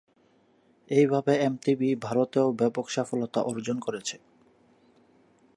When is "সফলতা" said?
2.89-3.39